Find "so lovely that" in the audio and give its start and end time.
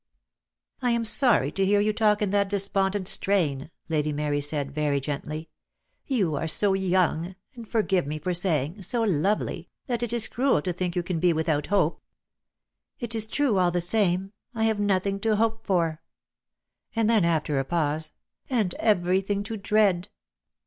8.81-10.01